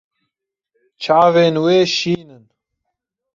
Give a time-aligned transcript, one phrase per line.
[1.01, 2.45] Çavên wê şîn in.